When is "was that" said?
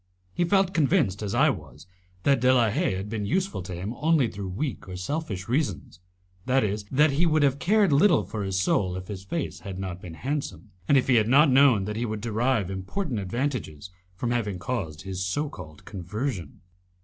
1.51-2.39